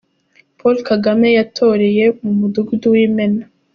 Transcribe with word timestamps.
Paul 0.59 0.75
Kagame 0.89 1.27
yatoreye 1.39 2.05
mu 2.21 2.31
mudugudu 2.39 2.85
w'Imena. 2.93 3.43